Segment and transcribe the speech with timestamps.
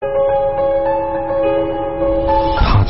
[0.00, 0.35] 他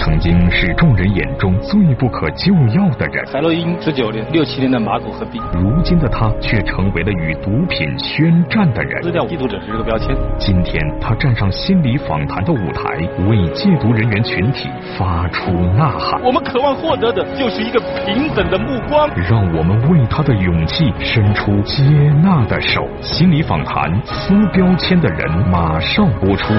[0.07, 5.41] 曾经是众人眼中最不可救药的人，海洛因十九年、六七年的马古合璧。
[5.53, 9.03] 如今的他却成为了与毒品宣战的人。
[9.03, 10.17] 撕掉吸毒者是这个标签。
[10.39, 12.97] 今天他站上心理访谈的舞台，
[13.29, 16.23] 为戒毒人员群体发出呐喊。
[16.23, 19.11] 我们渴望获得的就是一个平等的目光。
[19.29, 21.83] 让我们为他的勇气伸出接
[22.23, 22.87] 纳的手。
[23.03, 26.55] 心理访谈撕标签的人马上播出。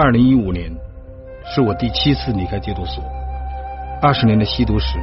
[0.00, 0.70] 二零一五年，
[1.44, 3.02] 是我第七次离开戒毒所。
[4.00, 4.96] 二十年的吸毒史，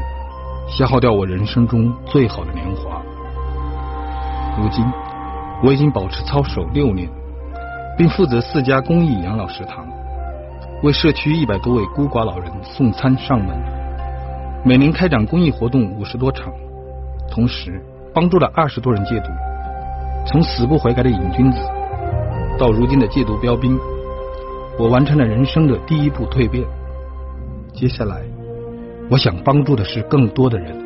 [0.69, 3.01] 消耗掉我人生中最好的年华。
[4.57, 4.85] 如今，
[5.61, 7.09] 我已经保持操守六年，
[7.97, 9.85] 并负责四家公益养老食堂，
[10.81, 13.53] 为社区一百多位孤寡老人送餐上门。
[14.63, 16.53] 每年开展公益活动五十多场，
[17.29, 19.27] 同时帮助了二十多人戒毒，
[20.25, 21.57] 从死不悔改的瘾君子，
[22.57, 23.77] 到如今的戒毒标兵。
[24.77, 26.65] 我完成了人生的第一步蜕变，
[27.73, 28.21] 接下来，
[29.09, 30.84] 我想帮助的是更多的人。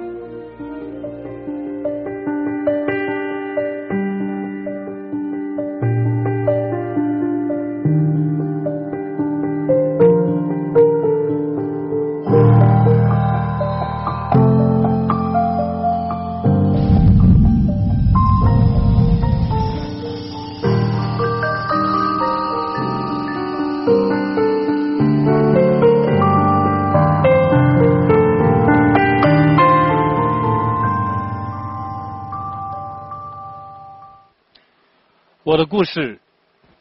[35.79, 36.19] 故事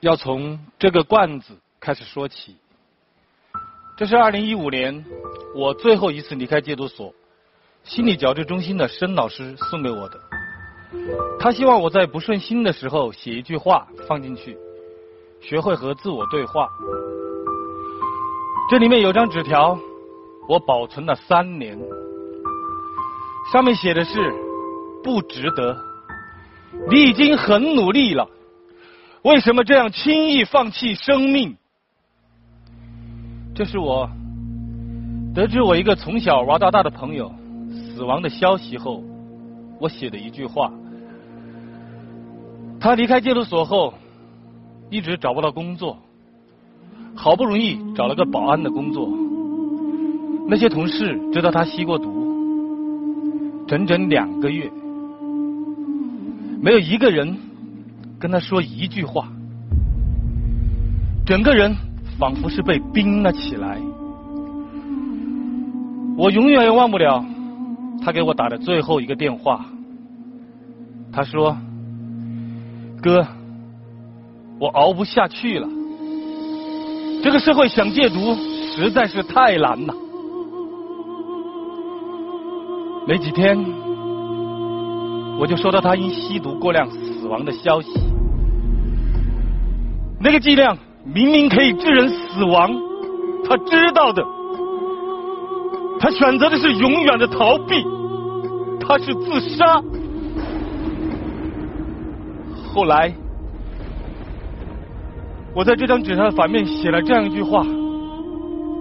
[0.00, 2.56] 要从这个罐子开始说起。
[3.96, 5.04] 这是二零一五年
[5.54, 7.14] 我最后一次离开戒毒所，
[7.84, 10.18] 心理矫治中心的申老师送给我的。
[11.38, 14.58] 他希望我在不顺心的时候写一句话放进去，
[15.40, 16.68] 学会和自我对话。
[18.68, 19.78] 这里面有张纸条，
[20.48, 21.78] 我保存了三年，
[23.52, 24.34] 上面写的是
[25.04, 25.80] 不值得，
[26.90, 28.28] 你已经很努力了。
[29.28, 31.54] 为什么这样轻易放弃生命？
[33.54, 34.08] 这是我
[35.34, 37.30] 得知我一个从小玩到大的朋友
[37.70, 39.02] 死亡的消息后，
[39.78, 40.72] 我写的一句话。
[42.80, 43.92] 他离开戒毒所后，
[44.88, 45.98] 一直找不到工作，
[47.14, 49.10] 好不容易找了个保安的工作。
[50.48, 54.72] 那些同事知道他吸过毒，整整两个月，
[56.62, 57.36] 没有一个人。
[58.18, 59.28] 跟他说一句话，
[61.24, 61.74] 整个人
[62.18, 63.78] 仿佛是被冰了起来。
[66.16, 67.24] 我永远也忘不了
[68.04, 69.64] 他给我打的最后一个电话。
[71.12, 71.56] 他说
[73.00, 73.24] ：“哥，
[74.58, 75.68] 我熬不下去了，
[77.22, 78.34] 这个社会想戒毒
[78.74, 79.94] 实在是太难了。”
[83.06, 83.56] 没几天，
[85.38, 87.92] 我就收到他因吸毒过量死亡的消息。
[90.20, 92.70] 那个剂量明明可以致人死亡，
[93.48, 94.24] 他知道的，
[96.00, 97.84] 他选择的是永远的逃避，
[98.80, 99.82] 他是自杀。
[102.74, 103.14] 后来，
[105.54, 107.64] 我在这张纸上的反面写了这样一句话，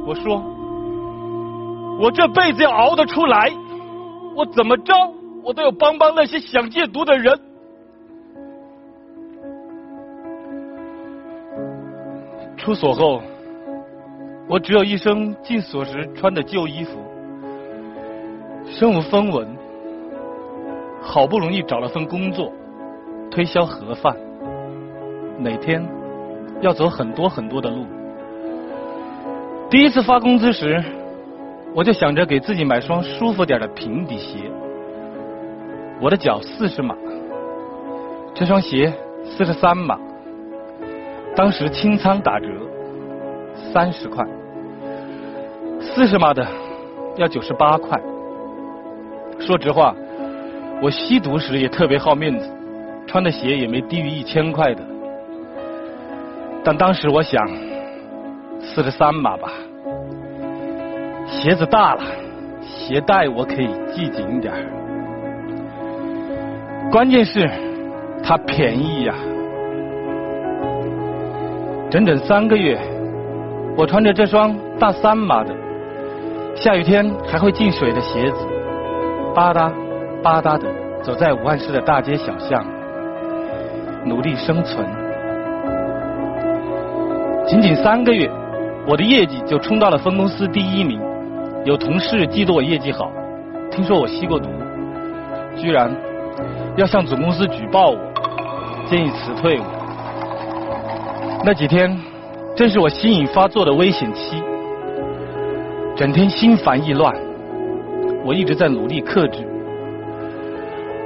[0.06, 0.44] 我说
[2.02, 3.52] ：“我这辈子要熬得出来，
[4.36, 4.94] 我怎么着，
[5.44, 7.40] 我都要帮帮那些想戒毒的人。”
[12.68, 13.22] 出所后，
[14.50, 17.00] 我只有一身进所时穿的旧衣服，
[18.66, 19.48] 身无分文。
[21.02, 22.52] 好不容易找了份工作，
[23.32, 24.14] 推销盒饭，
[25.40, 25.82] 每天
[26.60, 27.86] 要走很多很多的路。
[29.70, 30.84] 第一次发工资时，
[31.74, 34.52] 我就想着给自己买双舒服点的平底鞋。
[36.02, 36.98] 我的脚四十码，
[38.34, 38.92] 这双鞋
[39.24, 39.98] 四十三码。
[41.38, 42.48] 当时清仓打折，
[43.72, 44.26] 三十块，
[45.80, 46.44] 四十码的
[47.16, 47.96] 要九十八块。
[49.40, 49.94] 说实话，
[50.82, 52.50] 我吸毒时也特别好面子，
[53.06, 54.82] 穿的鞋也没低于一千块的。
[56.64, 57.48] 但当时我想，
[58.60, 59.52] 四十三码吧，
[61.28, 62.02] 鞋子大了，
[62.64, 64.66] 鞋带我可以系紧点儿，
[66.92, 67.48] 关键是
[68.24, 69.14] 它便宜呀。
[71.90, 72.78] 整整三个月，
[73.78, 75.56] 我穿着这双大三码的，
[76.54, 78.46] 下雨天还会进水的鞋子，
[79.34, 79.72] 吧嗒
[80.22, 80.68] 吧嗒的
[81.02, 82.62] 走在武汉市的大街小巷，
[84.04, 84.86] 努力生存。
[87.46, 88.30] 仅仅三个月，
[88.86, 91.00] 我的业绩就冲到了分公司第一名。
[91.64, 93.10] 有同事嫉妒我业绩好，
[93.72, 94.50] 听说我吸过毒，
[95.56, 95.90] 居然
[96.76, 97.98] 要向总公司举报我，
[98.90, 99.77] 建议辞退我。
[101.48, 101.98] 那几天
[102.58, 104.44] 正是我心瘾发作的危险期，
[105.96, 107.16] 整天心烦意乱，
[108.26, 109.48] 我一直在努力克制。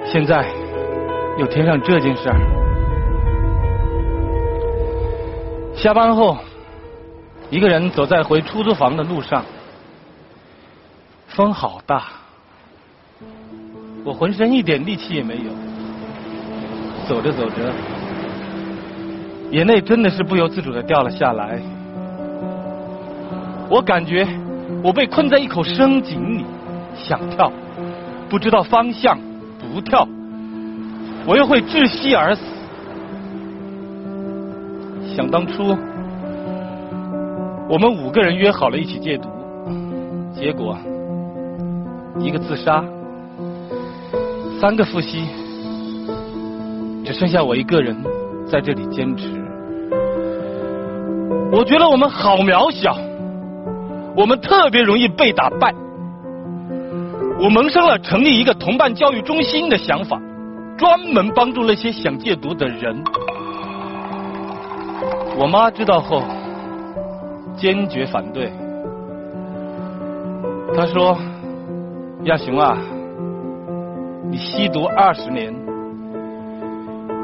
[0.03, 0.51] 现在
[1.37, 2.35] 又添上这件事儿，
[5.75, 6.35] 下班后
[7.51, 9.45] 一个人走在回出租房的路上。
[11.27, 12.05] 风好大，
[14.03, 15.51] 我浑身一点力气也没有。
[17.07, 17.71] 走着走着，
[19.51, 21.61] 眼泪真的是不由自主的掉了下来。
[23.69, 24.27] 我感觉
[24.83, 26.45] 我被困在一口深井里，
[26.95, 27.51] 想跳，
[28.29, 29.17] 不知道方向，
[29.59, 30.07] 不跳，
[31.25, 32.41] 我又会窒息而死。
[35.15, 35.75] 想当初，
[37.69, 39.29] 我们五个人约好了一起戒毒，
[40.33, 40.77] 结果。
[42.19, 42.83] 一个自杀，
[44.59, 45.25] 三个复吸，
[47.03, 47.95] 只剩下我一个人
[48.45, 49.40] 在这里坚持。
[51.51, 52.95] 我觉得我们好渺小，
[54.15, 55.73] 我们特别容易被打败。
[57.39, 60.17] 我萌生了成立一个同伴教育中心的想法，
[60.77, 63.03] 专门帮助那些想戒毒的人。
[65.37, 66.23] 我妈知道后，
[67.57, 68.51] 坚决反对。
[70.75, 71.17] 她说。
[72.25, 72.77] 亚雄啊，
[74.29, 75.51] 你吸毒二十年，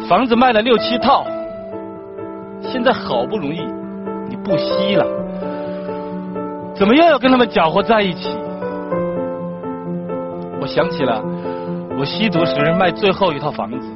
[0.09, 1.23] 房子卖了六七套，
[2.63, 3.59] 现在好不容易
[4.47, 5.05] 不吸了，
[6.73, 8.29] 怎么又要跟他们搅和在一起？
[10.59, 11.21] 我想起了
[11.99, 13.87] 我吸毒时卖最后一套房子，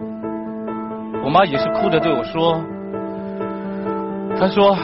[1.23, 2.61] 我妈也是哭着对我说
[4.37, 4.75] ：“她说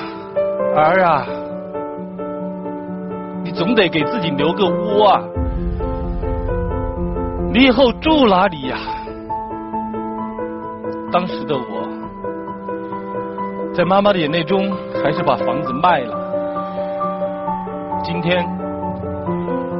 [0.75, 1.25] 儿啊，
[3.43, 5.21] 你总得给自己留个窝啊。”
[7.53, 8.77] 你以后住哪里呀？
[11.11, 11.86] 当时的我，
[13.77, 16.17] 在妈妈的眼泪中，还是把房子卖了。
[18.03, 18.43] 今天，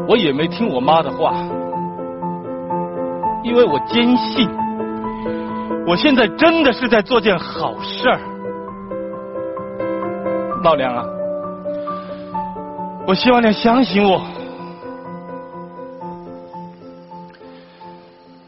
[0.07, 1.33] 我也没听我妈的话，
[3.44, 4.47] 因为我坚信，
[5.88, 8.19] 我现在真的是在做件好事儿。
[10.63, 11.03] 老梁啊，
[13.07, 14.21] 我希望你相信我。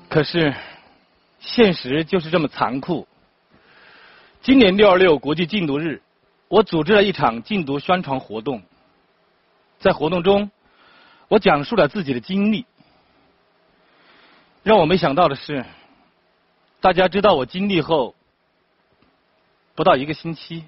[0.07, 0.53] 可是，
[1.39, 3.07] 现实就是这么残酷。
[4.41, 6.01] 今年六二六国际禁毒日，
[6.47, 8.61] 我组织了一场禁毒宣传活动。
[9.79, 10.49] 在活动中，
[11.27, 12.65] 我讲述了自己的经历。
[14.63, 15.65] 让我没想到的是，
[16.79, 18.15] 大家知道我经历后，
[19.75, 20.63] 不到一个星期，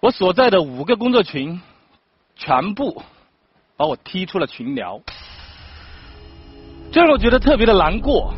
[0.00, 1.60] 我所在的五个工作群
[2.34, 3.02] 全部
[3.76, 5.00] 把我踢出了群聊。
[6.90, 8.34] 这让我觉得特别的难过。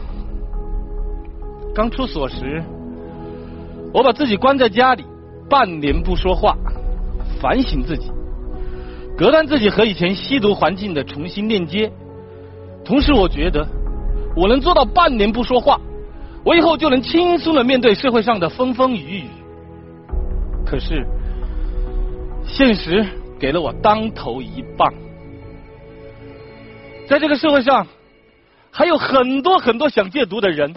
[1.74, 2.62] 刚出所时，
[3.92, 5.04] 我把自己关在家里，
[5.48, 6.56] 半年不说话，
[7.40, 8.10] 反省自己，
[9.16, 11.92] 隔断自己和以前吸毒环境的重新链接。
[12.84, 13.66] 同时，我觉得
[14.36, 15.80] 我能做到半年不说话，
[16.44, 19.24] 我以后就能轻松的面对社会上的风风雨雨。
[20.64, 21.06] 可是，
[22.46, 23.06] 现实
[23.38, 24.92] 给了我当头一棒，
[27.06, 27.86] 在这个社会上。
[28.74, 30.72] 还有很多很多想戒毒的人，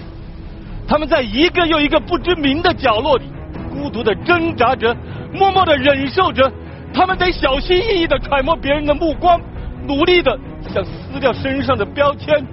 [0.87, 3.25] 他们在一个又一个不知名的角落里，
[3.73, 4.95] 孤独的挣扎着，
[5.33, 6.51] 默默的忍受着。
[6.93, 9.41] 他们得小心翼翼的揣摩别人的目光，
[9.85, 10.39] 努力的
[10.73, 12.45] 想撕掉身上的标签。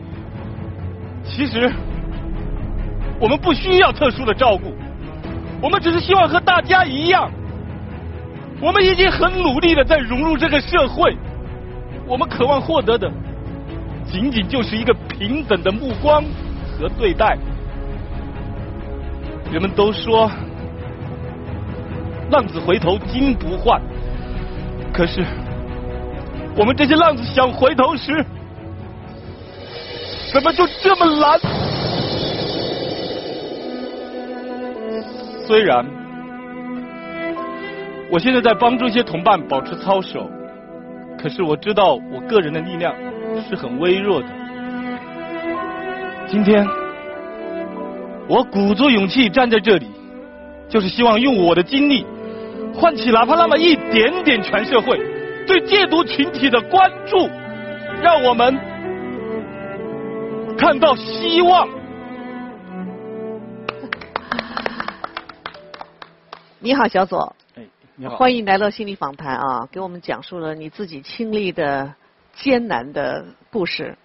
[1.25, 1.71] 其实，
[3.21, 4.75] 我们不需要特殊的照顾，
[5.61, 7.31] 我们只是希望和大家一样。
[8.61, 11.17] 我们已经很努力的在融入这个社会，
[12.07, 13.11] 我们渴望获得的。
[14.11, 16.25] 仅仅就是一个平等的目光
[16.67, 17.39] 和对待。
[19.53, 20.31] 人们都说
[22.31, 23.79] 浪子回头金不换，
[24.93, 25.23] 可是
[26.57, 28.25] 我们这些浪子想回头时，
[30.33, 31.39] 怎么就这么难？
[35.47, 35.85] 虽然
[38.11, 40.31] 我现在在帮助一些同伴保持操守，
[41.19, 42.95] 可是我知道我个人的力量。
[43.49, 44.27] 是很微弱的。
[46.29, 46.67] 今天，
[48.33, 49.87] 我鼓足勇气站在这里，
[50.67, 52.07] 就是希望用我的经历，
[52.75, 54.99] 唤起哪怕那么一点点全社会
[55.47, 57.29] 对戒毒群体的关注，
[58.01, 58.59] 让我们
[60.57, 61.69] 看到希望。
[66.59, 67.37] 你好，小左。
[67.55, 67.63] 哎，
[67.97, 68.17] 你好。
[68.17, 71.93] 欢迎来到心理访谈啊，给我们讲述了你自己经历的
[72.35, 73.99] 艰难的故事。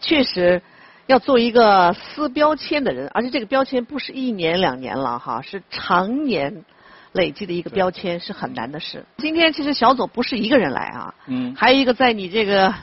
[0.00, 0.60] 确实，
[1.06, 6.64] 要做一个撕标签的人，而且这个标签不是一年两年了哈，是常年
[7.12, 9.04] 累积的一个标签，是很难的事。
[9.18, 12.74] 今天其实小左不是一个人来啊，嗯，还有一个在你这个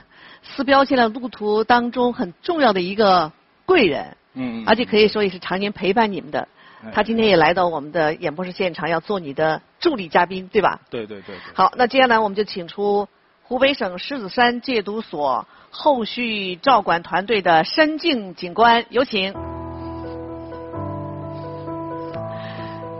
[0.43, 3.31] 撕标签的路途当中很重要的一个
[3.65, 6.47] 贵人，嗯，而且可以说也是常年陪伴你们的。
[6.93, 10.79] 他今天也来到我们的演播室现场，要做你的助理嘉宾，对吧？
[10.89, 11.35] 对对对。
[11.53, 13.07] 好，那接下来我们就请出
[13.43, 19.33] 湖北省狮子山戒毒所后续照管团队的申静警官，有请。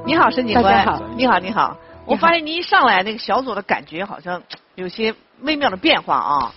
[0.06, 0.64] 你好，申警官。
[0.64, 1.04] 大家好。
[1.18, 1.78] 你好，你好。
[2.06, 4.42] 我发现您一上来，那个小左的感觉好像
[4.76, 6.56] 有些微妙的变化啊。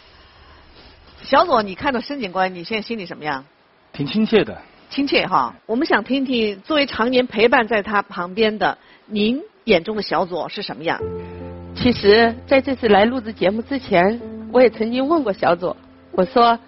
[1.25, 3.45] 小左，你看到申警官，你现在心里什么样？
[3.93, 4.57] 挺亲切的。
[4.91, 11.01] 亲切哈，我们想听听作为常年陪伴在他旁边的您眼中的小左是什么样？
[11.75, 14.21] 其实在这次来录制节目之前，
[14.53, 15.77] 我也曾经问过小左，
[16.17, 16.59] 我说：“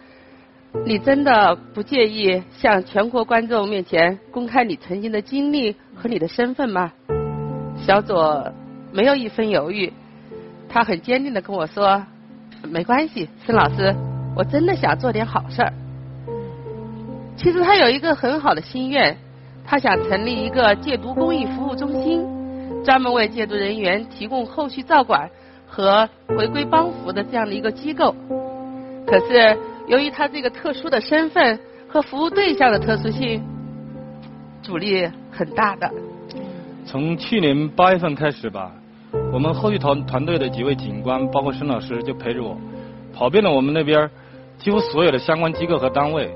[0.84, 6.92] 你真的不介意向全国观众面前公开你曾经的经历和你的身份吗？”
[7.78, 8.52] 小左
[8.92, 9.92] 没有一分犹豫，
[10.68, 12.04] 他很坚定的跟我说
[12.68, 13.94] ：“没关系，孙老师，
[14.34, 15.72] 我真的想做点好事儿。”
[17.38, 19.16] 其实他有一个很好的心愿，
[19.64, 22.24] 他想成立一个戒毒公益服务中心，
[22.82, 25.30] 专门为戒毒人员提供后续照管
[25.66, 28.12] 和回归帮扶的这样的一个机构。
[29.06, 31.58] 可是由于他这个特殊的身份
[31.88, 33.42] 和服务对象的特殊性，
[34.62, 35.88] 阻力很大的。
[36.84, 38.72] 从去年八月份开始吧，
[39.32, 42.58] 我们后续团团队的几位警官，包括申老师，就陪着我
[43.14, 44.10] 跑遍了我们那边
[44.58, 46.34] 几乎所有的相关机构和单位。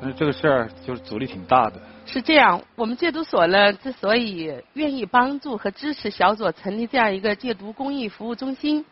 [0.00, 1.80] 但是这个事儿就是阻力挺大的。
[2.04, 8.84] 是这样，我们戒毒所呢，之所以愿意帮助和支持小左成立这样一个戒毒公益服务中心，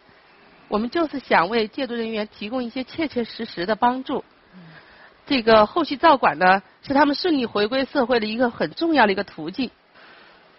[0.70, 4.24] 我们就是想为戒毒人员提供一些切切实实的帮助。
[5.26, 9.68] 这个后续照管呢，是他们顺利回归社会的一个很重要的一个途径。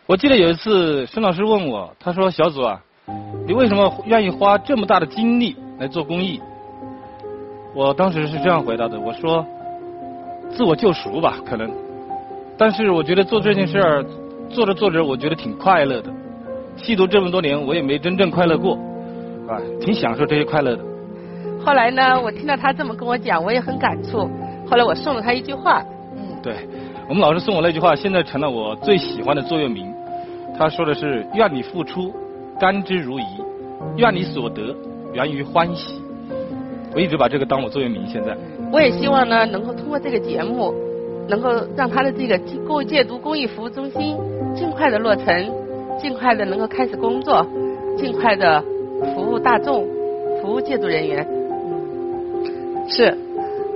[0.06, 2.82] 我记得有一次，孙老师问我，他说：“小左啊，
[3.48, 6.41] 你为什么愿意花这么大的精力来做公益？”
[7.74, 9.46] 我当时是这样回答的，我说。
[10.53, 11.72] 自我救赎吧，可能，
[12.58, 14.06] 但是我觉得做这件事儿，
[14.50, 16.12] 做着做着，我觉得挺快乐的。
[16.75, 18.77] 吸毒这么多年，我也没真正快乐过，
[19.48, 20.84] 啊，挺享受这些快乐的。
[21.64, 24.30] 后来呢，我听到他这么跟我讲，我也很感触。
[24.70, 25.84] 后来我送了他一句话，
[26.16, 26.56] 嗯，对，
[27.08, 29.94] 我们老师送我那句话，现在成了我最喜欢的座右铭。
[30.58, 32.14] 他说的是：愿你付出，
[32.60, 33.24] 甘之如饴；
[33.98, 34.76] 愿你所得，
[35.14, 36.02] 源于欢喜。
[36.94, 38.36] 我一直把这个当我座右铭，现在。
[38.72, 40.74] 我也希望呢，能够通过这个节目，
[41.28, 44.18] 能够让他的这个公戒毒公益服务中心
[44.56, 45.52] 尽快的落成，
[46.00, 47.46] 尽快的能够开始工作，
[47.98, 48.64] 尽快的
[49.13, 49.88] 服务大众，
[50.41, 51.27] 服务戒毒人员。
[52.88, 53.17] 是，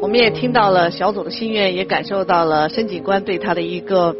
[0.01, 4.15] 我们也听到了小组的心愿，也感受到了申警官对他的一个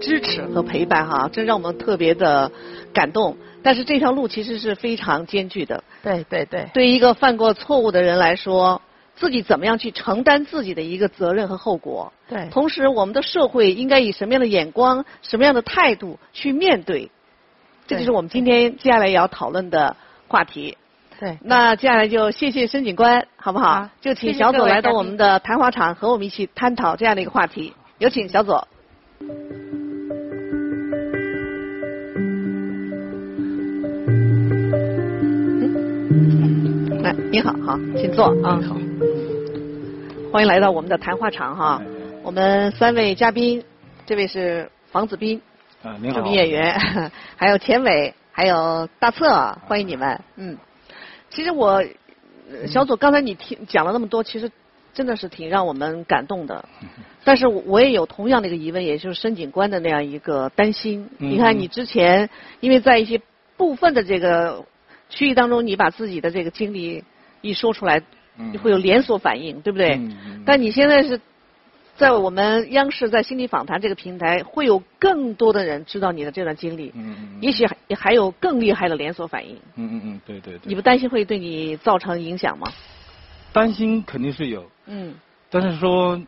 [0.00, 2.50] 支持和陪伴哈，这让我们特别的
[2.92, 3.36] 感动。
[3.62, 5.84] 但是这条路其实是非常艰巨的。
[6.02, 6.66] 对对对。
[6.72, 8.80] 对于一个犯过错误的人来说。
[9.16, 12.10] 自己怎么样去承担自己的一个责任和后果？
[12.26, 12.48] 对。
[12.50, 17.10] 同时，我们的社会应该以什么样的眼光、什么样的态度去面对？
[17.86, 19.94] 这就是我们今天接下来也要讨论的
[20.30, 20.78] 话题。
[21.18, 21.36] 对。
[21.42, 23.88] 那接下来就谢谢申警官，好不好？
[24.00, 27.74] 就请小左来到我们的谈话场，和我们一起探讨这样的一个话题。
[27.98, 28.66] 有请小左。
[37.02, 38.56] 来，你好，好，请坐啊。
[38.60, 38.76] 你好。
[40.32, 41.82] 欢迎来到我们的谈话场哈。
[42.22, 43.64] 我们三位嘉宾，
[44.06, 45.42] 这位是房子斌，
[45.82, 46.18] 啊，你好。
[46.18, 46.78] 著名演员，
[47.36, 50.18] 还有钱伟，还有大策，欢迎你们。
[50.36, 50.56] 嗯，
[51.28, 51.84] 其实我
[52.68, 54.50] 小左刚才你听讲了那么多，其实
[54.94, 56.64] 真的是挺让我们感动的。
[57.22, 61.10] 但是我也有同样的一个疑问，也就是申警官的那样一个担心。
[61.18, 62.30] 你看，你之前
[62.60, 63.20] 因为在一些
[63.58, 64.64] 部分的这个。
[65.10, 67.04] 区域当中，你把自己的这个经历
[67.40, 68.00] 一说出来，
[68.62, 70.00] 会有连锁反应，对不对？
[70.46, 71.20] 但你现在是
[72.00, 79.54] 在我们央视在心理访谈这个平台，会有更多的人知道你的这段经历，嗯嗯也许还还有更厉害的连锁反应。
[79.74, 80.60] 嗯嗯嗯，对对对。
[80.64, 82.72] 你不担心会对你造成影响吗？
[83.52, 85.14] 担心肯定是有，嗯。
[85.50, 86.18] 但是说，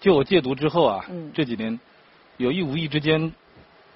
[0.00, 1.30] 就我戒毒之后啊，嗯。
[1.34, 1.78] 这几年
[2.38, 3.30] 有意无意之间，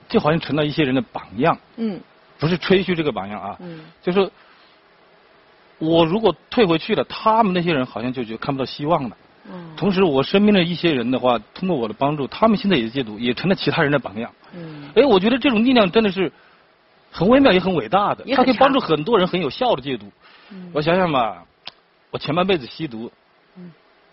[0.08, 1.98] 就好像成了一些人的榜样，嗯。
[2.38, 3.80] 不是吹嘘这个榜样啊，嗯。
[4.02, 4.30] 就是
[5.78, 9.16] 我如果退回去了，他们那些人好像就觉得看不到希望了。
[9.50, 14.30] 嗯同时，我身边的一些人的话，通过我的帮助，他们现在也戒毒，也成了其他人的榜样。
[14.54, 16.30] 嗯哎，我觉得这种力量真的是
[17.10, 20.10] 很微妙也很伟大的也，很它可以帮助很多人很有效的戒毒。
[20.50, 21.44] 嗯我想想吧，
[22.10, 23.10] 我前半辈子吸毒，
[23.56, 23.70] 嗯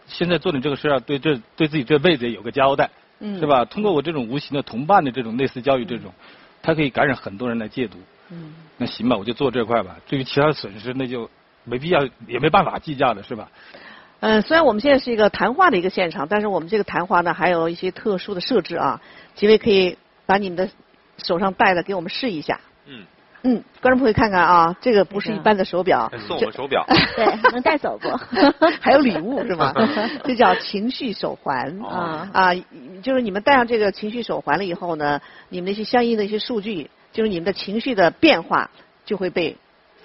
[0.07, 2.89] 现在做点这个事儿，对这对自己这辈子也有个交代，
[3.19, 3.65] 嗯是吧？
[3.65, 6.13] 通过我这种无形的同伴的这种类似教育，这种，
[6.61, 7.97] 它可以感染很多人来戒毒。
[8.31, 9.97] 嗯那行吧，我就做这块吧。
[10.07, 11.29] 至于其他的损失，那就
[11.63, 13.49] 没必要，也没办法计较的，是吧？
[14.25, 18.99] 嗯，虽然我们现在是一个谈话的一个现场，但是我们这个谈话呢还有一些特殊的设置啊。
[19.35, 20.67] 几位可以把你们的
[21.19, 22.59] 手上戴的给我们试一下。
[22.87, 23.03] 嗯，
[23.43, 26.83] 嗯，观众朋友看看啊，这个不是一般的手表，送我手表，
[27.15, 28.09] 对，能带走不？
[28.81, 29.71] 还有礼物是吗？
[30.25, 32.55] 这叫情绪手环啊啊，
[33.03, 38.71] 就是你们戴上这个情绪手环了以后呢，你们那些相应的一些数据，就是你们的情绪的变化
[39.05, 39.55] 就会被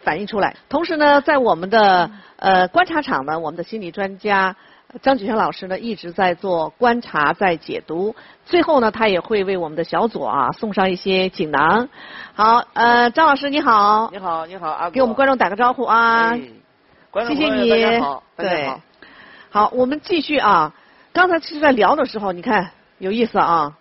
[0.02, 0.56] 反映出来。
[0.68, 4.56] 同时呢，在我们的呃观察场呢，我们的心理专家
[5.02, 8.14] 张举轩老师呢一直在做观察，在解读。
[8.44, 11.88] 最后呢，他也会为我们的小组啊送上一些锦囊。
[12.34, 16.30] 好，呃，张老师你好，你好，你好，阿给我们观众打个招呼啊。
[16.30, 16.40] 哎
[17.10, 18.80] 观众谢谢你，好，大家对好。，
[19.50, 20.72] 好，我们继续啊。
[21.12, 23.76] 刚才其实，在聊的时候，你看有意思啊。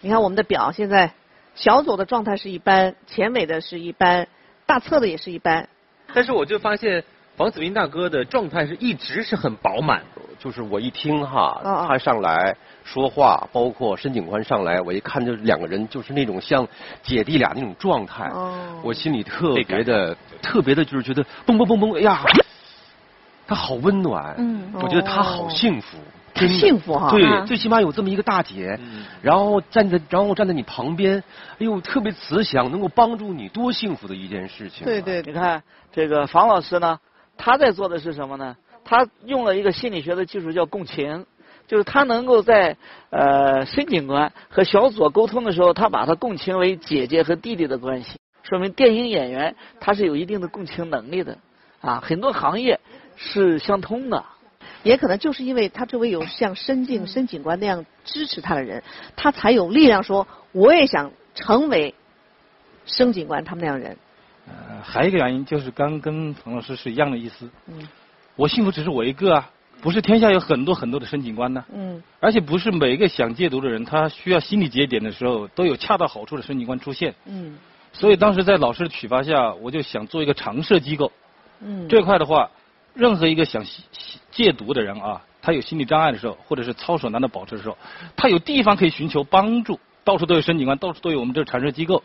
[0.00, 1.12] 你看我们的表现在
[1.54, 4.28] 小组的状态是一般，前尾的是一般，
[4.68, 5.66] 大册的也是一般。
[6.12, 7.02] 但是我就发现
[7.38, 10.02] 黄子斌大哥的状态是一直是很饱满。
[10.38, 16.64] 就是我一听哈，他上来说话，包括申警官上来，我一看就是两个人就是那种像
[17.02, 22.22] 姐弟俩那种状态，哦我心里特别的特别的就是觉得蹦蹦蹦蹦，哎呀，
[23.48, 25.98] 他好温暖，嗯我觉得他好幸福。
[26.34, 34.86] 他真幸福哈对啊，最起码有这么一个大姐，嗯然后站在，然后站在你旁边，哎呦，特别慈祥，能够帮助你，多幸福的一件事情、啊。
[34.86, 37.00] 对对你看这个房老师呢，
[37.36, 38.56] 他在做的是什么呢？
[38.84, 41.26] 他用了一个心理学的技术叫共情，
[41.66, 42.76] 就是他能够在
[43.10, 51.38] 呃孙警官和小左沟通的时候，他把他共情为姐姐和弟弟的关系，说明电影演员他是有一定的共情能力的
[51.80, 52.78] 啊，很多行业
[53.18, 54.24] 是相通的。
[54.84, 58.82] 也可能就是因为他周围有像申静、申警官那样支持他的人，
[59.16, 61.94] 他才有力量说我也想成为
[62.86, 63.98] 申警官他们那样人。
[64.46, 67.50] 呃，还有一个原因就是刚跟彭老师是一样的意思。
[67.66, 67.86] 嗯
[68.36, 69.50] 我幸福只是我一个啊，
[69.82, 71.64] 不是天下有很多很多的申警官呢。
[71.74, 77.16] 嗯而且不是每一个想戒毒的人，他需要心理节点的时候，都有恰到好处的申警官出现。
[77.26, 77.58] 嗯
[77.92, 81.10] 所以当时在老师的启发下，我就想做一个常设机构。
[81.60, 82.48] 嗯，这块的话，
[82.98, 83.64] 任何一个想
[84.32, 87.78] 戒毒的人啊，他有心理障碍的时候，或者是操守难的保持的时候，
[88.16, 92.02] 他有地方可以寻求帮助，到处都有申请官，到处都有我们这常设机构，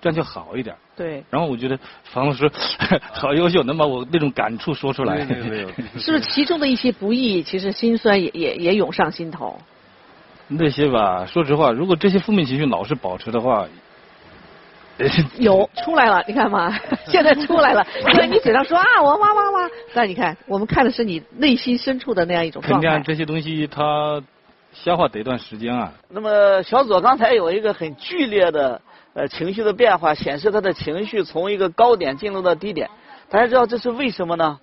[0.00, 0.76] 这样就好一点。
[0.96, 2.48] 对，然后我觉得房老师
[3.12, 5.24] 好优秀，能把我那种感触说出来。
[5.24, 9.58] 没有没有，是不是其中的一些不易，其实心酸也也也涌上心头？
[10.46, 13.66] 那些吧，说实话，如果这些负面情绪老是保持的话，
[15.38, 16.72] 有出来了，你看嘛，
[17.06, 17.86] 现在出来了。
[18.12, 22.88] 因为你嘴上说啊，我哇哇哇，但你看，我们看的是你内心深处的那样一种肯状态。
[22.88, 24.22] 定啊这些东西它
[24.72, 25.92] 消化得一段时间啊。
[26.08, 28.80] 那么小左刚才有一个很剧烈的
[29.14, 32.88] 呃情绪的变化，显示他的情绪从一个高点进入到低点。
[33.28, 34.58] 大家知道这是为什么呢？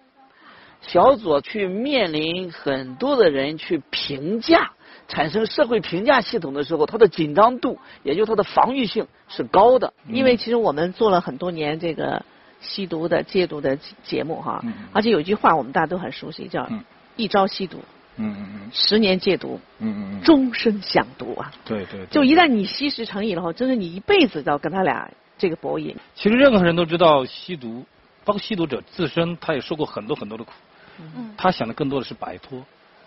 [0.82, 4.72] 小左去面临很多的人去评价，
[5.14, 9.94] 产生社会评价系统的时候，它的紧张度，也就是它的防御性是高的。
[10.08, 12.26] 因为其实我们做了很多年这个
[12.62, 16.84] 吸毒的戒毒的节目哈，嗯而且有一句话我们大家都很熟悉，叫嗯
[17.16, 17.78] “一朝吸毒，
[18.16, 21.54] 嗯嗯嗯十年戒毒，嗯嗯嗯，终身想毒”啊。
[21.64, 22.08] 对对对。
[22.08, 25.96] 就一旦你吸食成瘾了后，真是你一辈子都要跟他俩这个博弈。
[26.16, 27.86] 其实任何人都知道吸毒，
[28.26, 30.52] 包括吸毒者自身，他也受过很多很多的苦。
[31.00, 32.64] 嗯他想的更多的是摆脱，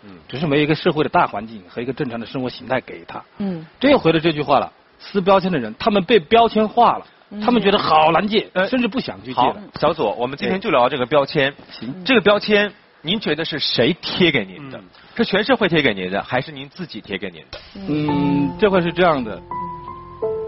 [0.07, 3.21] 嗯，只是没有一个社会的大环境和一个正常的生活形态给他。
[3.39, 7.05] 嗯，这又回到这句话了，撕标签的人，他们被标签化了，
[7.43, 9.41] 他们觉得好难戒，呃甚至不想去戒
[9.79, 11.53] 小左，我们今天就聊这个标签。
[11.71, 14.83] 行，这个标签，您觉得是谁贴给您的嗯？
[15.15, 17.59] 是全社会贴给您的，还是您自己贴给您的？
[17.75, 19.41] 嗯，这块是这样的，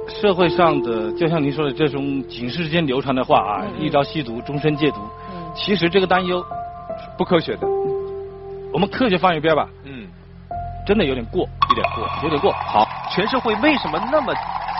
[0.07, 5.01] 社会上的就像您说的这种警示之间流传的话啊，一朝吸毒，终身戒毒。
[5.53, 6.45] 其实这个担忧
[7.17, 7.67] 不科学的。
[8.71, 10.07] 我们科学放一边吧，嗯，
[10.85, 12.07] 真的有点过，有点过。
[12.23, 12.51] 有点过。
[12.51, 14.33] 好，全社会为什么那么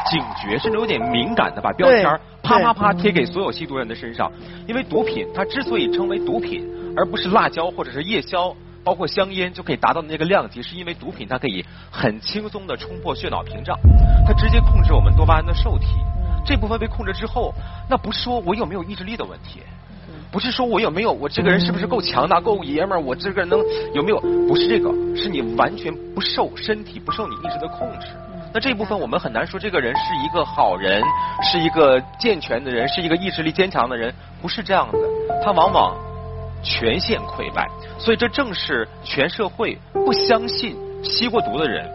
[0.09, 2.03] 警觉，甚至有点敏感的把标签
[2.43, 4.31] 啪啪啪贴给所有吸毒人的身上？
[4.67, 13.77] 因为毒品它之所以称为毒品，而不是辣椒或者是夜宵，包括香烟就可以达到的那个量级，是因为毒品它可以很轻松的冲破血脑屏障，
[14.25, 15.87] 它直接控制我们多巴胺的受体。
[16.45, 17.53] 这部分被控制之后，
[17.89, 19.61] 那不是说我有没有意志力的问题，
[20.31, 23.59] 不是说我有没有我这个人是不是够强大、够爷们儿，我这个人能
[23.93, 24.19] 有没有？
[24.47, 28.07] 不是这个，是你完全不受身体、不受你意志的控制。
[28.53, 31.03] 那这一部分我们很难说这个人是一个好人，
[31.43, 34.97] 是一个健全的人，是一个意志力坚强的人，不是这样的。
[35.43, 35.95] 他往往
[36.63, 41.87] 全线溃败，所以这正是全社会不相信吸过毒的人，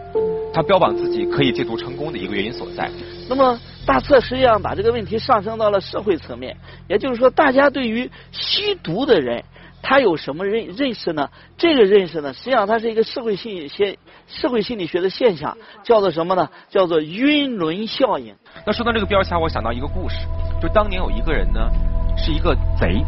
[0.53, 2.89] 他标榜自己可以戒毒成功的一个原因所在。
[3.29, 9.43] 那么大策实际上把这个问题上升到了社会层面，也就是说，大家对于吸毒的人，
[9.81, 11.29] 他有什么认认识呢？
[11.57, 16.49] 这个认识呢，实际上它是一个社会心理学社会心理学的现象，叫做什么呢？
[16.69, 18.35] 叫做晕轮效应。
[18.65, 20.15] 那说到这个标签，我想到一个故事，
[20.59, 21.69] 就当年有一个人呢，
[22.17, 23.03] 是一个贼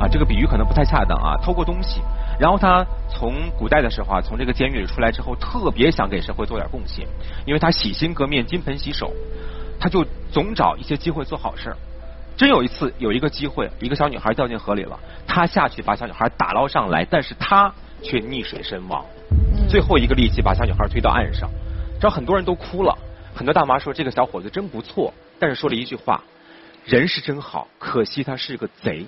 [0.00, 2.00] 啊，这个比喻可能不太恰当啊，偷过东西。
[2.38, 7.06] 然后他从古代的时候啊，从这个监狱里出来之后，特别想给社会做点贡献，
[7.46, 9.12] 因为他洗心革面、金盆洗手，
[9.84, 11.76] 他就总找一些机会做好事儿。
[12.38, 17.70] 真有一次有一个机会，一个小女孩掉进河里了，他下去把小女孩打捞上来，但是他
[18.00, 19.04] 却溺水身亡。
[19.68, 21.50] 最后一个力气把小女孩推到岸上，
[22.00, 22.96] 这很多人都哭了。
[23.34, 26.24] 很多大妈说这个小伙子真不错，但是说了一句话：
[26.84, 29.06] 人是真好，可惜他是个贼。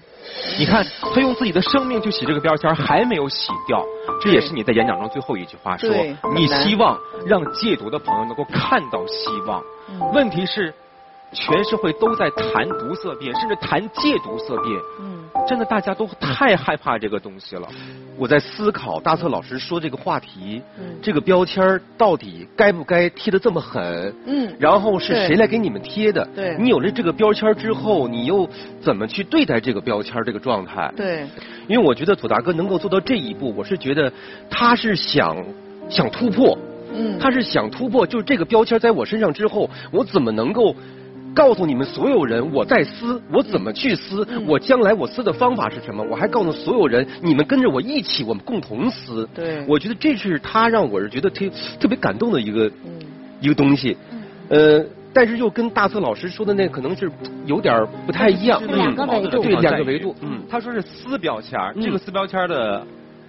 [0.58, 3.84] 你看他用自己的生命去洗这个标签，还没有洗掉。
[4.22, 5.90] 这也是你在演讲中最后一句话说，
[6.34, 9.62] 你希望让戒毒的朋友能够看到希望。
[10.12, 10.74] 问题是。
[11.32, 14.80] 全社会都在谈毒色变，甚至谈戒毒色变。
[15.00, 17.68] 嗯，真的大家都太害怕这个东西了。
[18.16, 20.62] 我在思考大策老师说这个话题，
[21.02, 24.14] 这个标签到底该不该贴的这么狠？
[24.24, 26.26] 嗯，然后是谁来给你们贴的？
[26.34, 28.48] 对，你有了这个标签之后，你又
[28.80, 30.90] 怎么去对待这个标签这个状态？
[30.96, 31.26] 对，
[31.66, 34.10] 因为我觉得左大哥能够做到这一步，我是觉得
[34.48, 35.36] 他是想
[35.90, 36.56] 想突破。
[36.94, 40.74] 嗯，他是想突破，就是这个标签在我身上之后，我怎么能够？
[41.36, 46.02] 告诉你们所有人，我在撕，我怎么去撕，我将来我撕的方法是什么？
[46.10, 49.28] 我还告诉所有人，你们跟着我一起，我们共同撕。
[49.34, 51.44] 对，我觉得这是他让我是觉得特
[51.78, 52.72] 特别感动的一个
[53.42, 53.94] 一个东西。
[54.48, 57.12] 呃，但是又跟大策老师说的那可能是
[57.44, 58.58] 有点不太一样。
[58.66, 60.16] 两个维度，对两个维度。
[60.22, 62.82] 嗯，他说是撕标签，这个撕标签的。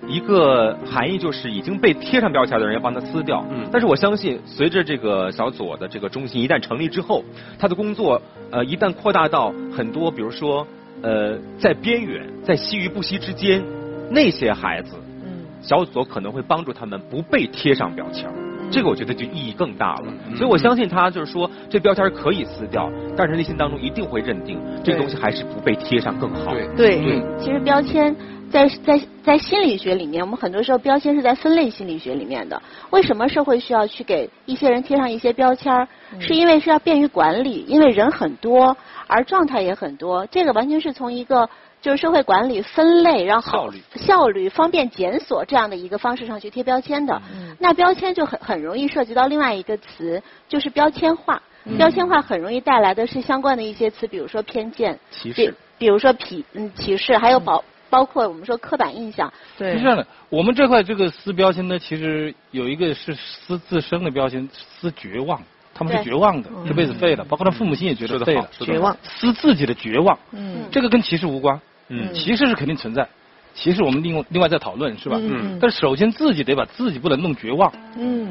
[0.05, 3.43] 一个含义就是已经被贴上标签的人要帮他撕掉。
[3.49, 3.67] 嗯。
[3.71, 7.23] 但是我相信，随着这个小左的这个中心一旦成立之后，
[7.57, 10.67] 他的工作呃一旦扩大到很多，比如说
[11.01, 13.63] 呃在边缘、在西与不西之间
[14.11, 18.29] 那些孩子，嗯，小左可能会帮助他们不被贴上标签。
[18.69, 20.03] 这个我觉得就意义更大了。
[20.35, 26.53] 所以我相信他就是说，这标签可以撕掉，但是内心当中一定会认定这个东西还是不被贴上更好。
[26.75, 27.23] 对对。
[27.39, 28.15] 其实标签。
[28.51, 32.61] 在在在心理学里面，我们很多时候标签是在分类心理学里面的。
[32.91, 35.87] 为什么社会需要去给一些人贴上一些标签儿？
[36.19, 38.75] 是因为是要便于管理，因为人很多，
[39.07, 40.25] 而状态也很多。
[40.27, 41.49] 这个完全是从一个
[41.81, 47.21] 就是社会管理分类，然后效率效率方便检索这样的一个方式上去贴标签的。
[47.59, 51.41] 那标签就很很容易涉及到另外一个词，就是标签化。
[51.77, 57.61] 标签化很容易带来的是相关的一些词，比如说偏见、歧视，比如说鄙嗯歧视，还有保。
[57.89, 60.05] 包括我们说刻板印象，对，是这样的。
[60.29, 65.41] 我们这块这个撕标签呢，其实有一个是撕自身的标签，撕绝望，
[65.73, 67.23] 他们是绝望的，这辈子废了。
[67.25, 70.17] 包括他父母亲也觉得废了，绝望，撕自己的绝望。
[70.31, 71.59] 嗯，这个跟歧视无关。
[71.89, 73.07] 嗯，歧视是肯定存在，
[73.53, 75.17] 歧视我们另外另外再讨论，是吧？
[75.19, 75.57] 嗯。
[75.61, 77.71] 但是首先自己得把自己不能弄绝望。
[77.97, 78.29] 嗯。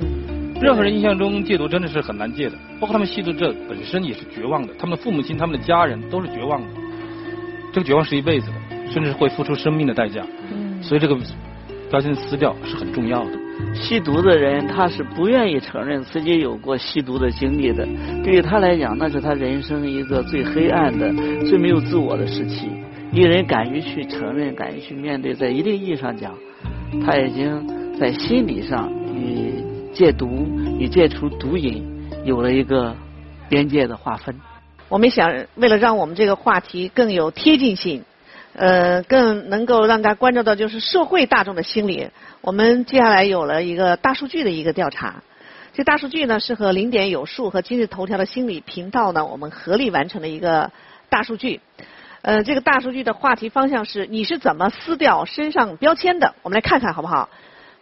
[0.60, 6.68] 任何人印象中戒毒真的是很难戒的，包括他们吸毒者本身也是绝望的，他们的父母亲、他们的家人都是绝望的。
[7.74, 8.75] 这个绝望是一辈子的。
[8.90, 10.24] 甚至会付出生命的代价，
[10.82, 11.16] 所以这个
[11.90, 13.30] 标签撕掉是很重要的。
[13.74, 17.86] 吸毒的人他是不愿意承认自己有过吸毒的经历的，
[18.22, 21.10] 对于他来讲，那是他人生一个最黑暗的、
[21.48, 22.68] 最没有自我的时期。
[23.12, 26.34] 一个人敢于去承认、敢于去面对，在一定意义上讲，
[27.04, 29.54] 他已经在心理上与
[29.94, 30.46] 戒毒、
[30.78, 31.82] 与戒除毒瘾
[32.24, 32.94] 有了一个
[33.48, 34.34] 边界的划分。
[34.88, 38.02] 我们想，为了让我们这个话题更有贴近性。
[38.56, 42.08] 呃，更能够让大家关注到就是社会大众的心理。
[42.40, 45.22] 我们接下来有了一个大数据的一个调查，
[45.74, 50.70] 这大数据呢是和零点有数和今日头条的心理频道呢我们合力完成的一个
[51.10, 51.60] 大数据。
[52.22, 56.34] 呃，这个大数据的话题方向是你是怎么撕掉身上标签的？
[56.42, 57.28] 我们来看看好不好？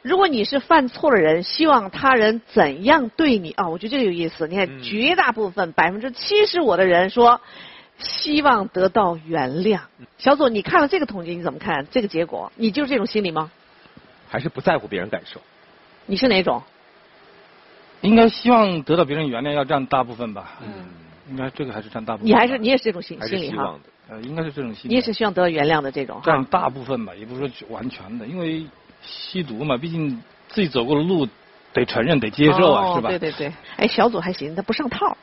[0.02, 3.52] 如果你是犯错的人，希望他人怎样对你？
[3.52, 4.48] 啊，我觉得这个有意思。
[4.48, 7.40] 你看，绝大部分百分之七十五的人说。
[7.98, 9.80] 希望得到原谅。
[10.18, 12.52] 小左，你看了这个统计，你怎么看这个结果？
[12.56, 13.50] 你就是这种心理吗？
[14.28, 15.40] 还是不在乎别人感受？
[16.06, 16.62] 你是哪种？
[18.00, 20.58] 应该希望得到别人原谅，要占大部分吧。
[20.60, 20.86] 嗯，
[21.30, 22.28] 应该这个还是占大部分。
[22.28, 23.74] 你还是你也是这种心心理哈是希望？
[23.74, 23.80] 的。
[24.06, 24.88] 呃，应该是这种心理。
[24.88, 26.44] 你也是希望得到原谅的这种占？
[26.44, 28.66] 大部分吧，也不是说完全的，因为
[29.00, 31.26] 吸毒嘛，毕竟自己走过的路
[31.72, 33.08] 得承认，得接受啊，哦是吧？
[33.08, 35.16] 对对对，哎，小左还行，他不上套。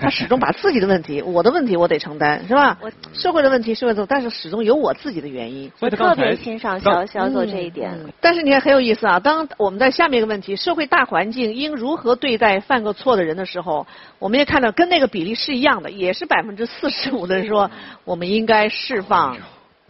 [0.00, 2.76] 他始终把自己的问题、我的问题我得承担，是吧？
[2.80, 5.70] 我社会的问题社会的，但是始终有我自己的原因。
[5.80, 7.92] 我特别欣赏小小左这一点。
[7.92, 13.86] 嗯但是你看很有意思啊，当我们在下面一个问题，社会大环境应如何对待犯过错的人的时候，
[14.18, 17.70] 我们也看到跟那个比例是一样的，也是百分之四十五的人说
[18.04, 19.36] 我们应该释放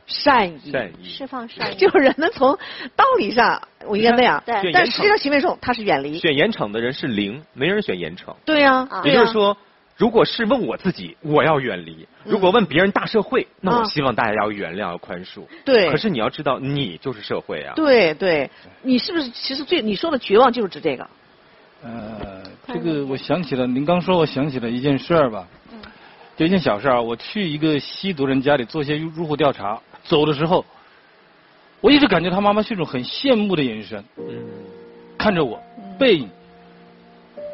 [0.06, 0.70] 善意。
[0.70, 1.08] 善意。
[1.08, 1.76] 释放善意。
[1.76, 2.58] 就是人们从
[2.94, 6.18] 道理上我应该那样，对但实际上行为中他是远离。
[6.18, 8.34] 选严惩的人是零，没人选严惩。
[8.44, 9.56] 对呀、啊对呀也就是说，
[9.96, 15.42] 如果是问我自己，我要远离；如果问别人大社会，那我啊希望大家要原谅、要宽恕。
[15.64, 17.72] 对可是你要知道，你就是社会啊。
[17.74, 18.50] 对对，
[18.82, 21.08] 你是不是其实最你说的绝望就是指这个？
[21.82, 25.46] 呃，这个我想起了，您刚说，我想起了一件事儿吧。
[25.72, 25.78] 嗯
[26.36, 30.62] 就一件小事儿啊，我去一个吸毒人家里做一些入户调查，走的时候，
[31.80, 34.46] 我一直感觉他妈妈是一种很羡慕的眼神，嗯，
[35.16, 35.58] 看着我
[35.98, 36.28] 背影。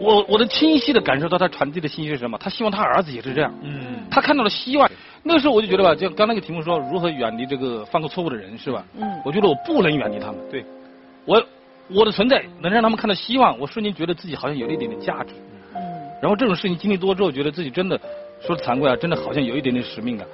[0.00, 2.37] 我我能清晰的感受到他传递的信息是什么？
[2.38, 3.52] 他希望他儿子也是这样。
[3.62, 4.90] 嗯，他看到了希望。
[5.22, 8.85] 那个时候我就觉得吧，就刚那个题目说如何远离这个犯过错误的人，是吧？
[8.98, 10.37] 嗯我觉得我不能远离他们。
[10.50, 10.64] 对，
[11.24, 11.44] 我
[11.88, 15.35] 我的存在能让他们看到希望，我瞬间觉得自己好像有了一点点价值。
[15.74, 15.83] 嗯
[16.20, 18.00] 然后这种事情经历多之后，觉得自己真的
[18.40, 20.26] 说惭愧啊，真的好像有一点点使命感。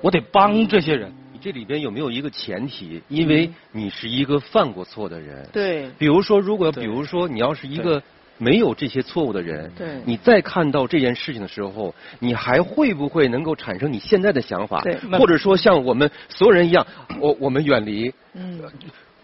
[0.00, 1.12] 我得帮这些人。
[1.32, 3.02] 你这里边有没有一个前提？
[3.08, 5.44] 因为你是一个犯过错的人。
[5.52, 8.00] 对比如说，如果比如说你要是一个
[8.38, 14.80] 没有这些错误的人，对你再看到这件事情的时候，你还会不会能够产生你现在的想法？
[14.82, 16.86] 对或者说像我们所有人一样，
[17.20, 18.60] 我我们远离，嗯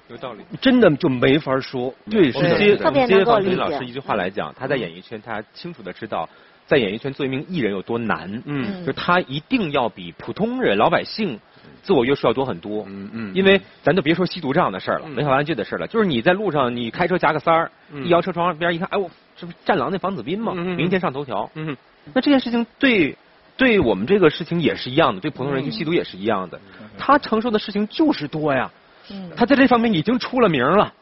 [0.08, 0.42] 有道理。
[0.60, 1.94] 真的就没法说。
[2.10, 6.28] 对，是接接能够理解方斌老师一句话来讲，他在演艺圈，他清楚的知道，
[6.66, 8.42] 在演艺圈做一名艺人有多难。
[8.44, 11.38] 嗯就他一定要比普通人、老百姓
[11.82, 12.84] 自我约束要多很多。
[12.88, 15.16] 嗯嗯因为咱就别说吸毒这样的事儿了，嗯。
[15.16, 17.70] 违法乱纪的事了，就是你在路上你开车夹个三
[18.04, 20.52] 一摇车窗边一看，哎我这不战狼那房子斌吗？
[20.54, 21.50] 明天上头条。
[21.54, 21.76] 嗯
[22.12, 23.16] 那这件事情对
[23.56, 26.60] 对我们这个事情也是一样的，对普通人去吸毒也是一样的，
[26.98, 28.70] 他承受的事情就是多呀。
[29.10, 29.30] 嗯。
[29.36, 30.92] 他在这方面已经出了名了，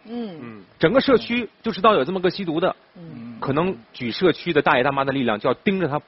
[0.78, 3.37] 整个社区就知道有这么个吸毒的，嗯。
[3.40, 6.00] 可能举社区的大爷大妈的力量就要盯着他，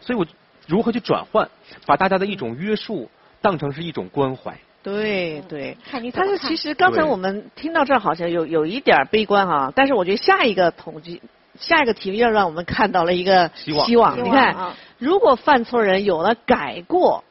[0.00, 0.26] 所以我
[0.66, 1.48] 如何去转换，
[1.84, 3.10] 把大家的一种约束
[3.46, 4.52] 当成是一种关怀。
[4.82, 5.76] 对对。
[5.88, 11.22] 看你看但是其实刚才我们听到这儿好像有有一点悲观哈，但是我觉得下一个统计。
[11.58, 14.22] 下一个题要让我们看到了一个希望希望。
[14.22, 17.24] 你看啊，如果犯错人有了改过，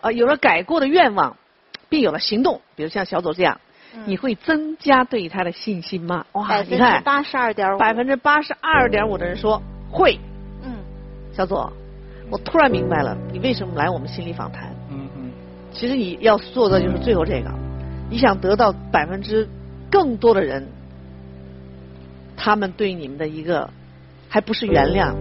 [0.00, 1.36] 呃，有了改过的愿望，
[1.88, 3.60] 并有了行动，比如像小左这样，
[3.94, 6.26] 嗯你会增加对他的信心吗？
[6.32, 10.18] 哇，百分之你看，八十二点五，百分之八十二点五的人说会。
[10.64, 10.74] 嗯，
[11.32, 11.72] 小左，
[12.32, 14.74] 我突然明白了，你为什么来我们心理访谈。
[14.90, 14.99] 嗯嗯。
[15.72, 17.50] 其实你要做的就是最后这个，
[18.10, 19.48] 你想得到百分之
[19.90, 20.66] 更多的人，
[22.36, 23.70] 他们对你们的一个，
[24.28, 25.14] 还不是原谅，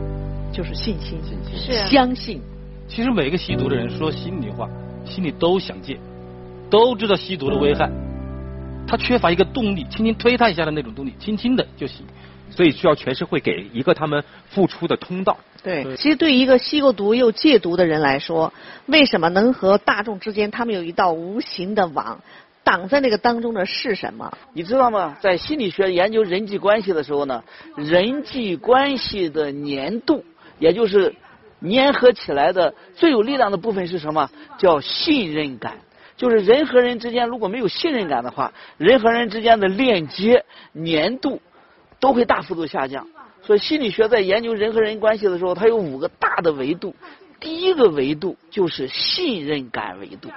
[0.52, 1.20] 就是信心，
[1.56, 2.42] 是相信。
[2.88, 4.68] 其实每个吸毒的人说心里话，
[5.06, 6.00] 心里都想戒，
[6.70, 7.90] 都知道吸毒的危害，
[8.88, 12.06] 他缺乏一个动力，轻轻推他一下的那种动力，轻轻的就行。
[12.50, 15.38] 所以需要全社会给一个他们付出的通道。
[15.64, 18.54] 对，其实对于一个吸过毒又戒毒的人来说，
[18.86, 22.22] 为什么能和大众之间他们有一道无形的网，
[22.64, 24.38] 挡在那个当中的是什么？
[24.54, 25.18] 你知道吗？
[25.20, 27.44] 在心理学研究人际关系的时候呢，
[27.76, 30.24] 人际关系的粘度，
[30.60, 31.14] 也就是
[31.62, 34.30] 粘合起来的最有力量的部分是什么？
[34.58, 35.80] 叫信任感。
[36.16, 41.42] 就是人和人之间如果没有信任感的话，人和人之间的链接粘度
[42.00, 43.08] 都会大幅度下降。
[43.42, 46.96] 所以心理学在研究人和人关系的时候，它有五个大的维度。
[47.40, 50.30] 第一个维度就是信任感维度。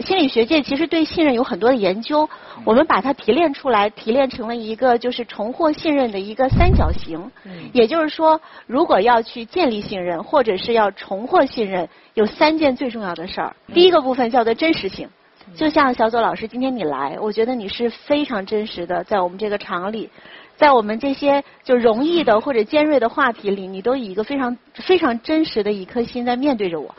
[0.00, 2.28] 心理学界其实对信任有很多的研究，
[2.64, 7.30] 我们把它提炼出来，提炼成了一个就是重获信任的一个三角形。
[7.74, 13.56] 也就是说，如果要去建立信任，或者是要重获信任，有三件最重要的事儿。
[13.74, 15.08] 第一个部分叫做真实性。
[15.54, 20.08] 就像小左老师，今天你来，我觉得你是非常真实的，在我们这个场里，
[20.60, 26.94] 在我们这些就容易的或者尖锐的话题里，你都以一个非常非常真实的一颗心在面对着我，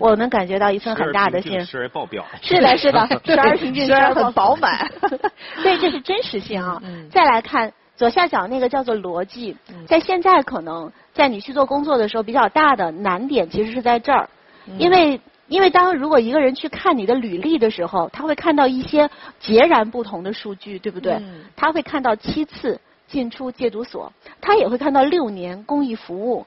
[0.00, 1.64] 我能感觉到一份很大的信任。
[1.64, 2.24] 时而爆表。
[2.42, 4.90] 是的，是的， 时而平静，时而很很饱满。
[5.62, 6.82] 对，这是真实性啊。
[6.84, 14.28] 嗯再来看左下角那个叫做逻辑，在现在可能在你去做工作的时候比较大的难点其实是在这儿。
[14.76, 21.22] 因为因为当如果一个人去看你的履历的时候，他会看到一些截然不同的数据，对不对？
[21.54, 26.46] 他会看到七次进出戒毒所，他也会看到六年公益服务，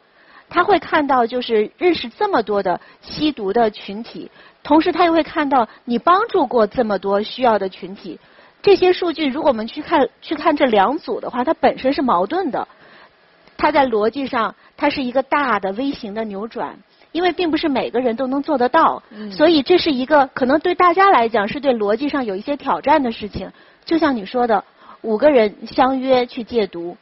[0.50, 4.32] 他会看到就是认识这么多的吸毒的群体，
[4.64, 8.20] 同时他又会看到你帮助过这么多需要的群体。
[8.62, 12.68] 这些数据，如果我们去看去看这两组的话，它本身是矛盾的。
[13.56, 16.78] 它在逻辑上，它是一个大的微型的扭转，
[17.12, 23.52] 因为并不是每个人都能做得到，所以这是一个可能对大家来讲是对逻辑上有一些挑战的事情。
[23.86, 24.64] 就像你说的，
[25.02, 26.98] 五个人相约去戒毒，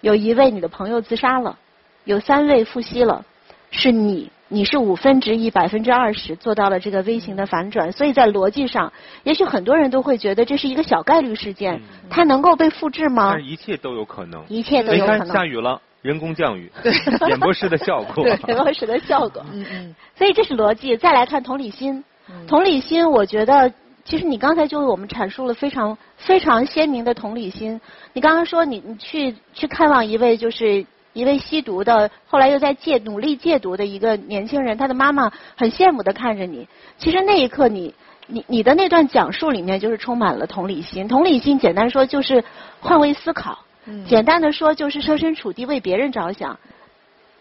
[0.00, 1.58] 有一位你的朋友自杀了，
[2.04, 3.24] 有三位复吸了，
[3.70, 4.30] 是你。
[4.50, 8.90] 你是五分之一百分之二十做到了这个微型的反转，所以在逻辑上，
[9.22, 13.32] 也许很多人都会觉得这是一个小概率事件，它能够被复制吗？
[13.34, 14.42] 但是一切都有可能。
[14.48, 15.26] 一切都有可能。
[15.26, 16.72] 下雨了，人工降雨，
[17.28, 18.24] 演播室的效果。
[18.24, 19.44] 对，演播室的效果。
[19.52, 19.94] 嗯嗯。
[20.16, 20.96] 所以这是逻辑。
[20.96, 22.02] 再来看同理心，
[22.46, 23.70] 同理心，我觉得
[24.08, 27.78] 其实你刚才就为我们阐述了非常非常鲜明的同理心。
[28.14, 30.86] 你刚刚说你你去去看望一位就是。
[31.14, 36.68] 一位吸毒的，后来又在戒努力戒毒的一个年轻人，他的妈妈很羡慕的看着你。
[36.98, 37.92] 其实那一刻，你
[38.28, 41.08] 你你的那段讲述里面就是充满了同理心。
[41.08, 42.44] 同理心简单说就是
[42.78, 43.58] 换位思考，
[44.06, 46.60] 简单的说就是设身处地为别人着想。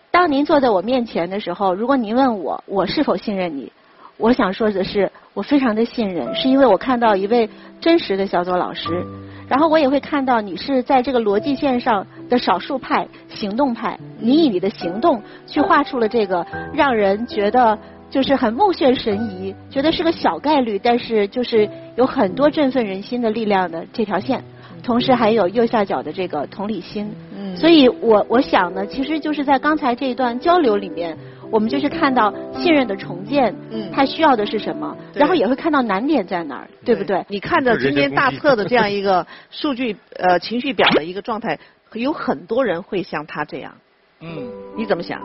[0.09, 3.71] 当您坐在我面前的时候，如果您问我我是否信任你，
[4.17, 7.47] 我想说的是我非常的信任，是因为我看到一位
[7.79, 9.05] 真实的小左老师。
[9.47, 17.77] 然后我也会看到你是在这个逻辑线上的少数派、行动派，你以你的行动去画出了这个让人觉得
[18.09, 24.43] 就是很目眩神迷，觉得是个小概率，但是就是有很多振奋人心的力量的这条线，
[24.81, 27.13] 同时还有右下角的这个同理心。
[27.37, 31.15] 嗯，所以我我想呢，其实就是在刚才这一段交流里面。
[31.51, 37.25] 我们就是看到信任的重建，嗯，它需要的是什么，然后也会看到难点在哪儿，对不对？
[37.29, 41.57] 你看着今天大测的这样一个数据呃情绪表的一个状态，
[41.93, 43.73] 有很多人会像他这样，
[44.21, 45.21] 嗯，你怎么想？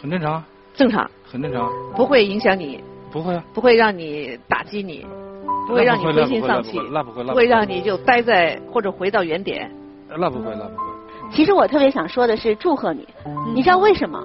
[0.00, 0.42] 很正常。
[0.74, 1.10] 正常。
[1.24, 1.70] 很正常。
[1.94, 2.82] 不会影响你。
[3.10, 3.44] 不会啊。
[3.52, 5.04] 不会让你打击你，
[5.66, 9.70] 不会让你灰心丧气，那不会，不会让你就待在或者回到原点。
[10.08, 10.92] 那不会，那不会。
[11.30, 13.06] 其实我特别想说的是祝贺你，
[13.54, 14.22] 你知道为什么？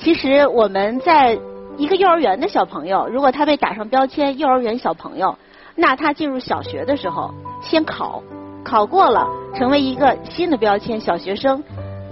[0.00, 1.38] 其实我们在
[1.76, 5.36] 一个幼儿园的小朋友，如果他被打上标签幼儿园小朋友，
[5.76, 8.22] 那他进入小学的时候先考，
[8.64, 11.62] 考过了成为一个新的标签小学生，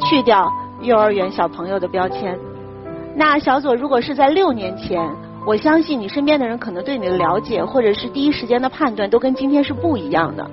[0.01, 2.38] 去掉幼儿园小朋友的标签。
[3.16, 5.11] 那小左如果是在六年前，
[5.48, 10.46] 我相信你身边的人可能对你的了解或者是第一时间的判断都跟今天是不一样的。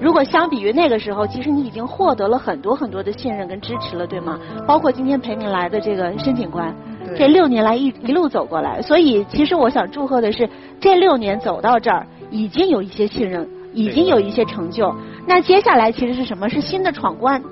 [0.00, 4.38] 如果相比于那个时候，其实你已经获得了很多很多的信任跟支持了，对吗？
[4.66, 6.74] 包括今天陪你来的这个申警官，
[7.14, 10.48] 这六年来一一路走过来，所以其实我想祝贺的是，
[10.80, 14.94] 这六年走到这儿，已经有一些信任，已经有一些成就。
[15.26, 16.48] 那接下来其实是什么？
[16.48, 17.42] 是新的闯关。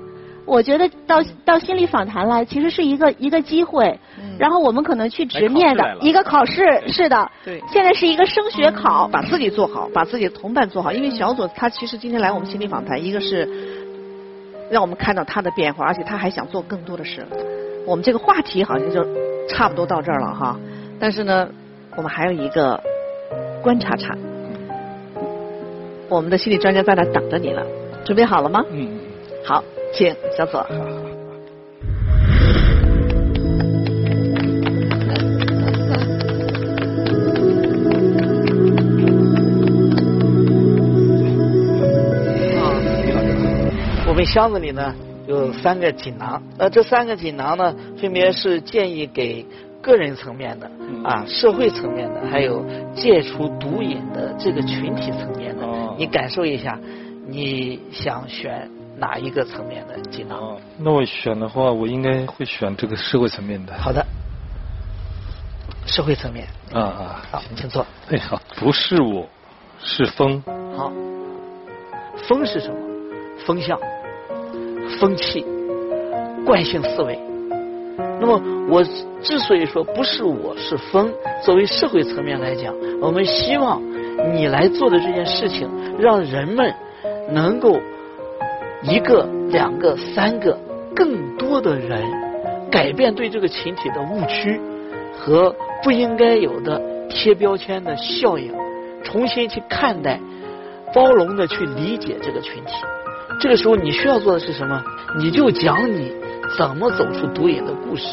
[0.47, 3.99] 我觉得到到心理访谈来，其实是一个一个机会，
[4.39, 7.29] 然后我们可能去直面的一个考试，是的。
[7.43, 7.61] 对。
[7.69, 10.93] 现在是一个升学考，把自己做好，把自己的同伴做好。
[10.93, 13.45] 因为小左他其实今天来我们心理访谈，一个是
[14.71, 17.27] 让我们看到他的变化，而且他还想做更多的事。
[17.85, 19.05] 我们这个话题好像就
[19.49, 20.57] 差不多到这儿了哈，
[20.97, 21.49] 但是呢，
[21.97, 22.81] 我们还有一个
[23.61, 24.17] 观察场，
[26.07, 27.65] 我们的心理专家在那等着你了，
[28.05, 28.63] 准备好了吗？
[28.71, 29.06] 嗯。
[29.47, 29.63] 好。
[29.93, 30.59] 请小左。
[44.05, 44.93] 我们箱子里呢
[45.25, 49.45] 有三个锦囊，呃，这三个锦囊呢，分别是建议给
[49.81, 50.69] 个人层面的、
[51.05, 55.65] 啊社会层面的，还有戒除毒瘾的这个群体层面的。
[55.97, 56.77] 你感受一下，
[57.29, 58.69] 你想选？
[58.99, 60.57] 哪一个层面的技能？
[60.79, 63.73] 那我选的话，我应该会选这个社会层面的。
[63.77, 64.03] 好的，
[65.85, 66.47] 社会层面。
[66.73, 67.85] 啊啊，好，请坐。
[68.09, 69.27] 哎好，不是我，
[69.79, 70.41] 是风。
[70.75, 70.91] 好，
[72.27, 72.75] 风是什么？
[73.45, 73.79] 风向、
[74.99, 75.45] 风气、
[76.43, 77.19] 惯性思维。
[78.19, 78.83] 那么我
[79.21, 81.13] 之所以说不是我是风，
[81.45, 83.79] 作为社会层面来讲，我们希望
[84.33, 85.69] 你来做的这件事情，
[85.99, 86.73] 让人们
[87.29, 87.79] 能够。
[88.83, 90.57] 一个、两个、三个，
[90.95, 92.01] 更多的人
[92.71, 94.59] 改变对这个群体的误区
[95.17, 98.53] 和不应该有的贴标签的效应，
[99.03, 100.19] 重新去看待、
[100.93, 102.71] 包容的去理解这个群体。
[103.39, 104.83] 这个时候你需要做的是什么？
[105.19, 106.11] 你就讲你
[106.57, 108.03] 怎么走出毒瘾的故事，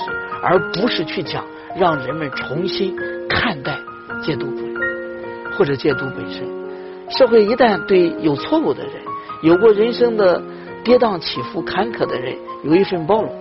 [0.43, 1.45] 而不是去讲
[1.77, 2.95] 让人们重新
[3.29, 3.79] 看待
[4.23, 4.65] 戒毒不
[5.57, 6.43] 或者戒毒本身。
[7.11, 8.93] 社会一旦对有错误的人、
[9.43, 10.43] 有过人生的
[10.85, 13.33] 跌宕起伏、坎坷的人有一份包容，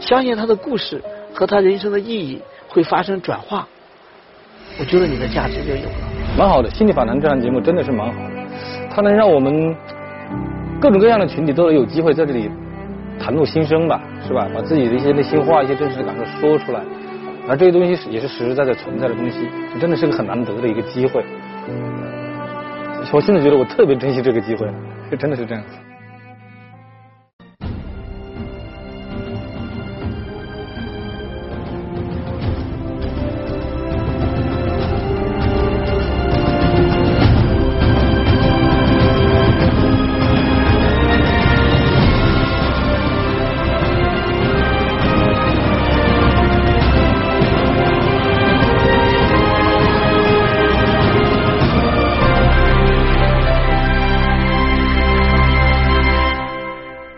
[0.00, 1.00] 相信他的故事
[1.32, 3.66] 和他人生的意义会发生转化，
[4.78, 5.92] 我觉得你的价值就有了。
[6.36, 8.30] 蛮好的，心理访谈这档节目真的是蛮好的，
[8.92, 9.74] 它能让我们
[10.80, 12.50] 各种各样的群体都有机会在这里
[13.20, 14.48] 袒露心声吧，是吧？
[14.52, 16.80] 把自己的一些内心话、一些真实的感受说出来，
[17.48, 21.24] 而这些东西也是实实在在存在的东西，这真的是个很难得的一个机会。
[23.12, 24.66] 我现在觉得我特别珍惜这个机会，
[25.16, 25.76] 真的是这样子。